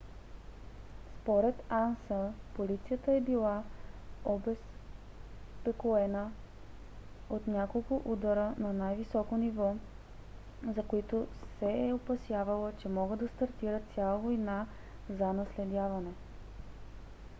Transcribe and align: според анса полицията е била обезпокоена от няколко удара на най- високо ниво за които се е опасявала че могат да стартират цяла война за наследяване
според 1.21 1.55
анса 1.69 2.33
полицията 2.55 3.11
е 3.11 3.21
била 3.21 3.63
обезпокоена 4.25 6.31
от 7.29 7.47
няколко 7.47 8.01
удара 8.05 8.55
на 8.57 8.73
най- 8.73 8.95
високо 8.97 9.37
ниво 9.37 9.75
за 10.75 10.83
които 10.87 11.27
се 11.59 11.87
е 11.87 11.93
опасявала 11.93 12.73
че 12.73 12.89
могат 12.89 13.19
да 13.19 13.27
стартират 13.27 13.83
цяла 13.95 14.17
война 14.17 14.67
за 15.09 15.33
наследяване 15.33 16.11